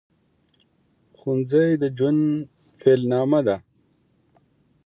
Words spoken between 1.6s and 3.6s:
د ژوند پیل نامه ده